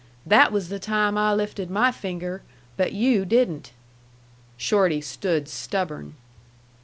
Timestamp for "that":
0.25-0.51